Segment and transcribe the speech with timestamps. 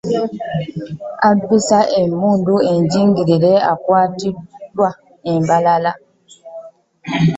[1.29, 4.89] Abbisa emmundu enjingirire akwatiddwa
[5.31, 5.91] e Mbarara